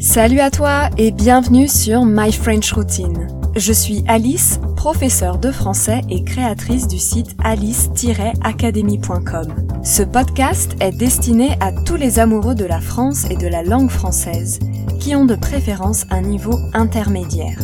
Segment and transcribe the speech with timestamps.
[0.00, 3.28] Salut à toi et bienvenue sur My French Routine.
[3.56, 9.54] Je suis Alice, professeure de français et créatrice du site alice-academy.com.
[9.82, 13.88] Ce podcast est destiné à tous les amoureux de la France et de la langue
[13.88, 14.58] française
[15.00, 17.58] qui ont de préférence un niveau intermédiaire.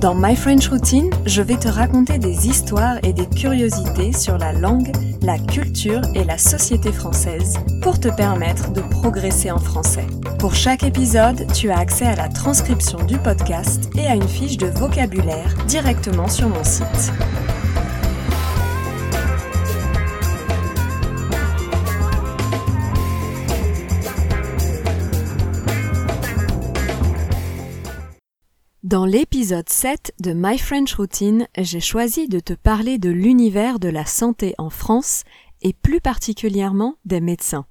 [0.00, 4.54] Dans My French Routine, je vais te raconter des histoires et des curiosités sur la
[4.54, 4.90] langue,
[5.20, 10.06] la culture et la société française pour te permettre de progresser en français.
[10.44, 14.58] Pour chaque épisode, tu as accès à la transcription du podcast et à une fiche
[14.58, 16.84] de vocabulaire directement sur mon site.
[28.82, 33.88] Dans l'épisode 7 de My French Routine, j'ai choisi de te parler de l'univers de
[33.88, 35.22] la santé en France
[35.62, 37.64] et plus particulièrement des médecins.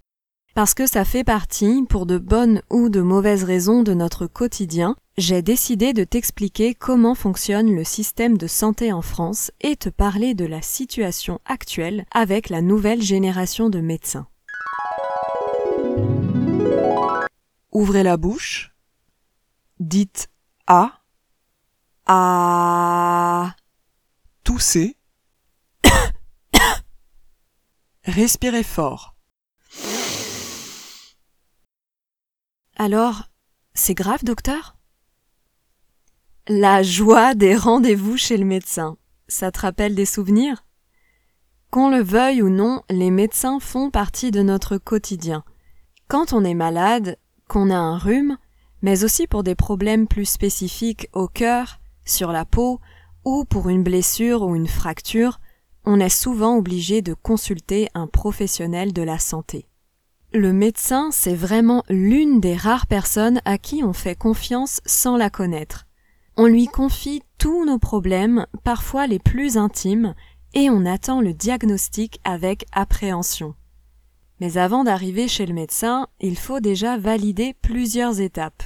[0.54, 4.96] Parce que ça fait partie, pour de bonnes ou de mauvaises raisons de notre quotidien,
[5.18, 10.36] j'ai décidé de t'expliquer comment fonctionne le système de santé en France et te parler
[10.36, 14.28] de la situation actuelle avec la nouvelle génération de médecins.
[17.72, 18.76] Ouvrez la bouche.
[19.80, 20.30] Dites
[20.68, 21.02] A.
[22.06, 23.56] Ah.
[24.44, 24.98] Toussez.
[28.04, 29.13] Respirez fort.
[32.86, 33.30] Alors,
[33.74, 34.76] c'est grave, docteur?
[36.50, 38.98] La joie des rendez-vous chez le médecin.
[39.30, 40.66] Ça te rappelle des souvenirs?
[41.72, 45.46] Qu'on le veuille ou non, les médecins font partie de notre quotidien.
[46.10, 47.18] Quand on est malade,
[47.48, 48.38] qu'on a un rhume,
[48.82, 52.82] mais aussi pour des problèmes plus spécifiques au cœur, sur la peau
[53.24, 55.40] ou pour une blessure ou une fracture,
[55.86, 59.70] on est souvent obligé de consulter un professionnel de la santé.
[60.36, 65.30] Le médecin, c'est vraiment l'une des rares personnes à qui on fait confiance sans la
[65.30, 65.86] connaître.
[66.38, 70.16] On lui confie tous nos problèmes, parfois les plus intimes,
[70.56, 73.54] et on attend le diagnostic avec appréhension.
[74.40, 78.64] Mais avant d'arriver chez le médecin, il faut déjà valider plusieurs étapes.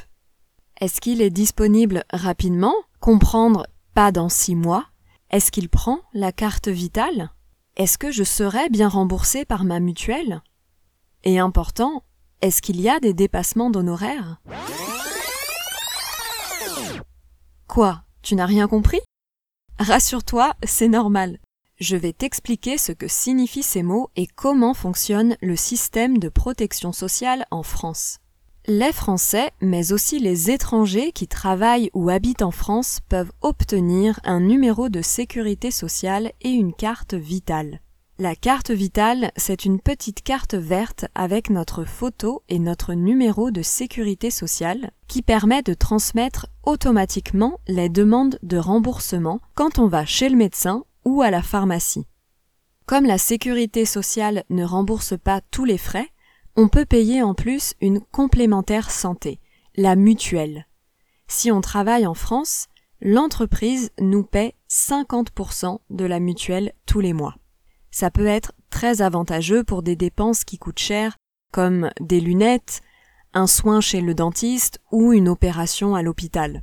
[0.79, 2.75] Est-ce qu'il est disponible rapidement?
[3.01, 4.85] Comprendre pas dans six mois
[5.31, 7.29] Est-ce qu'il prend la carte vitale?
[7.75, 10.41] Est-ce que je serai bien remboursé par ma mutuelle?
[11.23, 12.03] Et important,
[12.41, 14.41] est-ce qu'il y a des dépassements d'honoraires?
[17.67, 19.01] Quoi Tu n'as rien compris?
[19.79, 21.39] Rassure-toi, c'est normal.
[21.79, 26.91] Je vais t'expliquer ce que signifient ces mots et comment fonctionne le système de protection
[26.91, 28.17] sociale en France.
[28.65, 34.41] Les Français, mais aussi les étrangers qui travaillent ou habitent en France peuvent obtenir un
[34.41, 37.79] numéro de sécurité sociale et une carte vitale.
[38.19, 43.61] La carte vitale, c'est une petite carte verte avec notre photo et notre numéro de
[43.61, 50.29] sécurité sociale qui permet de transmettre automatiquement les demandes de remboursement quand on va chez
[50.29, 52.07] le médecin ou à la pharmacie.
[52.87, 56.09] Comme la sécurité sociale ne rembourse pas tous les frais,
[56.55, 59.39] on peut payer en plus une complémentaire santé,
[59.75, 60.65] la mutuelle.
[61.27, 62.65] Si on travaille en France,
[62.99, 67.35] l'entreprise nous paie 50% de la mutuelle tous les mois.
[67.99, 71.17] Ça peut être très avantageux pour des dépenses qui coûtent cher,
[71.51, 72.81] comme des lunettes,
[73.33, 76.61] un soin chez le dentiste ou une opération à l'hôpital.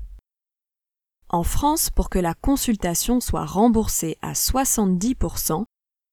[1.28, 5.64] En France, pour que la consultation soit remboursée à 70%,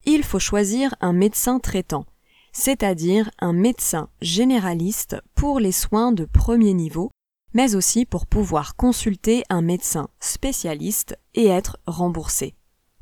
[0.06, 2.08] il faut choisir un médecin traitant,
[2.52, 7.12] c'est-à-dire un médecin généraliste pour les soins de premier niveau,
[7.54, 12.56] mais aussi pour pouvoir consulter un médecin spécialiste et être remboursé.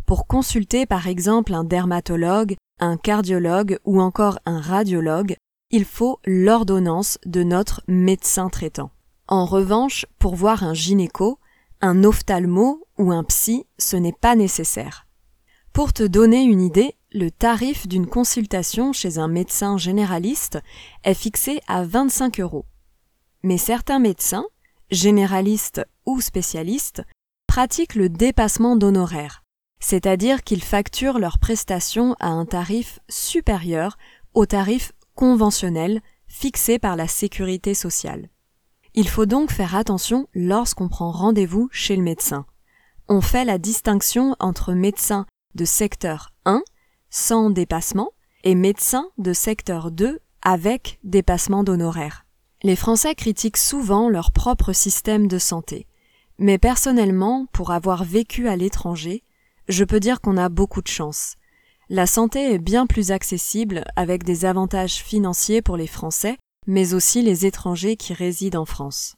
[0.10, 5.36] Pour consulter par exemple un dermatologue, un cardiologue ou encore un radiologue,
[5.70, 8.90] il faut l'ordonnance de notre médecin traitant.
[9.28, 11.38] En revanche, pour voir un gynéco,
[11.82, 15.06] un ophtalmo ou un psy, ce n'est pas nécessaire.
[15.74, 20.58] Pour te donner une idée, le tarif d'une consultation chez un médecin généraliste
[21.04, 22.66] est fixé à 25 euros.
[23.44, 24.48] Mais certains médecins,
[24.90, 27.04] généralistes ou spécialistes,
[27.46, 29.44] pratiquent le dépassement d'honoraires,
[29.80, 33.98] c'est-à-dire qu'ils facturent leurs prestations à un tarif supérieur
[34.34, 38.30] au tarif conventionnel fixé par la sécurité sociale.
[38.94, 42.46] Il faut donc faire attention lorsqu'on prend rendez-vous chez le médecin.
[43.08, 46.62] On fait la distinction entre médecins de secteur 1
[47.10, 48.12] sans dépassement
[48.44, 52.26] et médecin de secteur 2 avec dépassement d'honoraires.
[52.64, 55.88] Les Français critiquent souvent leur propre système de santé.
[56.38, 59.24] Mais personnellement, pour avoir vécu à l'étranger,
[59.70, 61.36] je peux dire qu'on a beaucoup de chance.
[61.90, 66.38] La santé est bien plus accessible avec des avantages financiers pour les Français,
[66.68, 69.16] mais aussi les étrangers qui résident en France.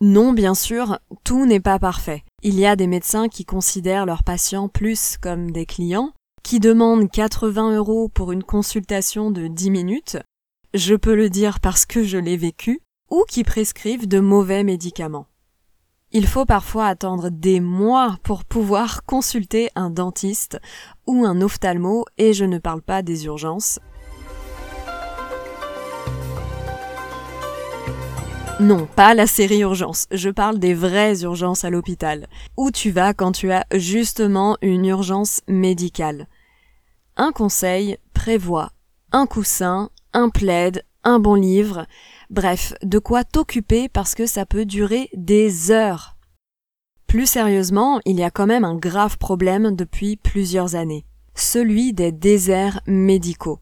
[0.00, 2.22] Non, bien sûr, tout n'est pas parfait.
[2.42, 6.12] Il y a des médecins qui considèrent leurs patients plus comme des clients,
[6.44, 10.16] qui demandent 80 euros pour une consultation de 10 minutes,
[10.74, 12.80] je peux le dire parce que je l'ai vécu,
[13.10, 15.26] ou qui prescrivent de mauvais médicaments.
[16.10, 20.58] Il faut parfois attendre des mois pour pouvoir consulter un dentiste
[21.06, 23.78] ou un ophtalmo et je ne parle pas des urgences.
[28.58, 32.26] Non, pas la série urgence, je parle des vraies urgences à l'hôpital,
[32.56, 36.26] où tu vas quand tu as justement une urgence médicale?
[37.16, 38.72] Un conseil, prévoit
[39.12, 41.86] un coussin, un plaid, un bon livre,
[42.30, 46.16] bref, de quoi t'occuper parce que ça peut durer des heures.
[47.06, 52.12] Plus sérieusement, il y a quand même un grave problème depuis plusieurs années, celui des
[52.12, 53.60] déserts médicaux.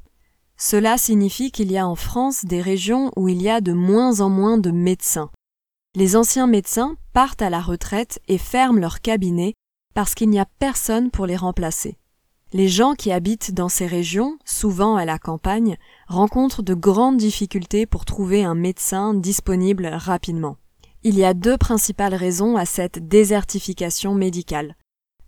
[0.56, 4.20] Cela signifie qu'il y a en France des régions où il y a de moins
[4.20, 5.30] en moins de médecins.
[5.94, 9.54] Les anciens médecins partent à la retraite et ferment leur cabinet
[9.94, 11.98] parce qu'il n'y a personne pour les remplacer.
[12.56, 15.76] Les gens qui habitent dans ces régions, souvent à la campagne,
[16.08, 20.56] rencontrent de grandes difficultés pour trouver un médecin disponible rapidement.
[21.02, 24.74] Il y a deux principales raisons à cette désertification médicale.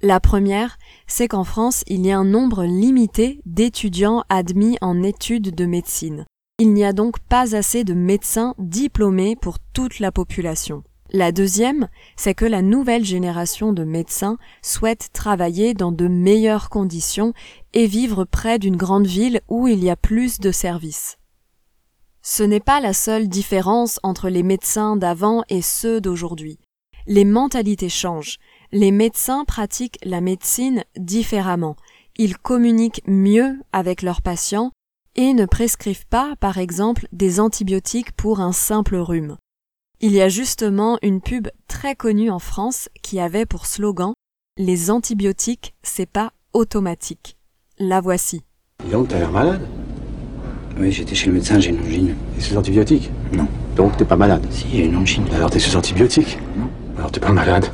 [0.00, 5.54] La première, c'est qu'en France, il y a un nombre limité d'étudiants admis en études
[5.54, 6.24] de médecine.
[6.58, 10.82] Il n'y a donc pas assez de médecins diplômés pour toute la population.
[11.10, 17.32] La deuxième, c'est que la nouvelle génération de médecins souhaite travailler dans de meilleures conditions
[17.72, 21.16] et vivre près d'une grande ville où il y a plus de services.
[22.20, 26.58] Ce n'est pas la seule différence entre les médecins d'avant et ceux d'aujourd'hui.
[27.06, 28.36] Les mentalités changent.
[28.70, 31.76] Les médecins pratiquent la médecine différemment.
[32.18, 34.72] Ils communiquent mieux avec leurs patients
[35.14, 39.38] et ne prescrivent pas, par exemple, des antibiotiques pour un simple rhume.
[40.00, 44.12] Il y a justement une pub très connue en France qui avait pour slogan
[44.56, 47.36] Les antibiotiques, c'est pas automatique.
[47.80, 48.42] La voici.
[48.84, 49.66] Dis donc, t'as l'air malade
[50.78, 52.14] Oui, j'étais chez le médecin, j'ai une angine.
[52.36, 53.48] T'es sous antibiotiques Non.
[53.74, 54.46] Donc t'es pas malade?
[54.52, 55.24] Si, j'ai une angine.
[55.34, 56.68] Alors t'es sous antibiotiques Non.
[56.96, 57.66] Alors t'es pas malade?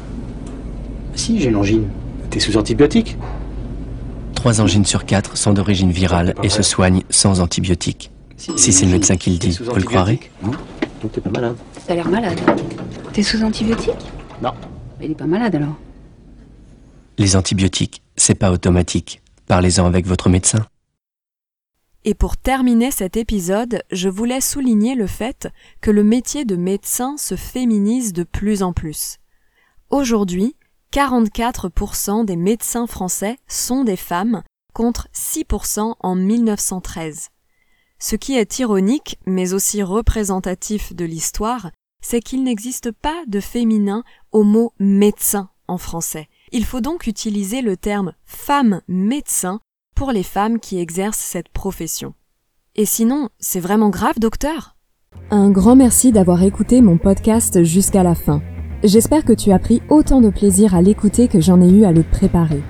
[1.15, 1.89] Si, j'ai une angine.
[2.31, 3.19] T'es sous antibiotiques
[4.35, 8.11] Trois angines sur quatre sont d'origine virale et se soignent sans antibiotiques.
[8.39, 10.53] Si c'est le médecin qui le dit, vous le croirez Non.
[11.03, 11.57] Donc t'es pas malade
[11.87, 12.41] T'as l'air malade.
[13.13, 13.91] T'es sous antibiotiques
[14.43, 14.53] Non.
[15.01, 15.77] Il est pas malade alors.
[17.19, 19.21] Les antibiotiques, c'est pas automatique.
[19.47, 20.67] Parlez-en avec votre médecin.
[22.05, 25.49] Et pour terminer cet épisode, je voulais souligner le fait
[25.81, 29.19] que le métier de médecin se féminise de plus en plus.
[29.91, 30.57] Aujourd'hui,
[30.93, 34.43] 44% des médecins français sont des femmes,
[34.73, 37.31] contre 6% en 1913.
[38.07, 41.71] Ce qui est ironique, mais aussi représentatif de l'histoire,
[42.03, 46.29] c'est qu'il n'existe pas de féminin au mot médecin en français.
[46.53, 49.61] Il faut donc utiliser le terme femme médecin
[49.97, 52.13] pour les femmes qui exercent cette profession.
[52.75, 54.77] Et sinon, c'est vraiment grave, docteur?
[55.31, 58.43] Un grand merci d'avoir écouté mon podcast jusqu'à la fin.
[58.83, 61.93] J'espère que tu as pris autant de plaisir à l'écouter que j'en ai eu à
[61.93, 62.63] le préparer.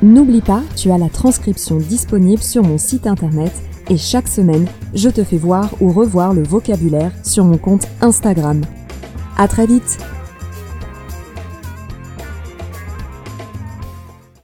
[0.00, 3.52] N'oublie pas, tu as la transcription disponible sur mon site internet
[3.90, 8.62] et chaque semaine, je te fais voir ou revoir le vocabulaire sur mon compte Instagram.
[9.36, 9.98] À très vite!